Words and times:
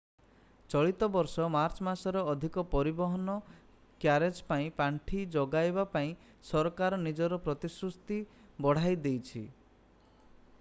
ଚଳିତ 0.73 1.07
ବର୍ଷ 1.15 1.43
ମାର୍ଚ୍ଚ 1.55 1.83
ମାସରେ 1.87 2.23
ଅଧିକ 2.31 2.63
ପରିବହନ/ 2.71 3.35
କ୍ୟାରେଜ 4.05 4.41
ପାଇଁ 4.49 4.73
ପାଣ୍ଠି 4.81 5.21
ଯୋଗାଇବାପାଇଁ 5.37 6.11
ସରକାର 6.51 7.01
ନିଜର 7.07 7.41
ପ୍ରତିସୃତି 7.49 8.21
ବଢାଇ 8.67 9.01
ଦେଇଛି। 9.07 9.45